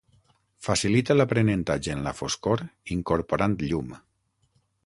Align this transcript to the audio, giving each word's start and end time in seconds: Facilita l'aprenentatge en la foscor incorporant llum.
Facilita 0.67 1.15
l'aprenentatge 1.17 1.93
en 1.97 2.01
la 2.07 2.15
foscor 2.21 2.65
incorporant 2.99 3.59
llum. 3.69 3.97